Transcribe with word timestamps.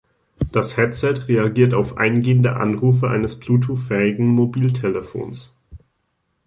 Das 0.51 0.77
Headset 0.77 1.27
reagiert 1.27 1.75
auf 1.75 1.97
eingehende 1.97 2.55
Anrufe 2.55 3.07
eines 3.11 3.39
Bluetooth-fähigens 3.39 4.35
Mobiltelefons. 4.35 5.59